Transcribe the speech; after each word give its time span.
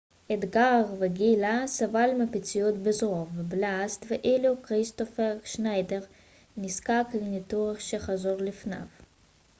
אדגר 0.31 0.83
וגיילה 0.99 1.67
סבל 1.67 2.09
מפציעות 2.19 2.77
בזרוע 2.77 3.25
ובלסת 3.35 4.05
ואילו 4.09 4.61
כריסטופר 4.63 5.37
שניידר 5.43 6.01
נזקק 6.57 7.05
לניתוח 7.21 7.79
שחזור 7.79 8.37
לפניו 8.37 8.85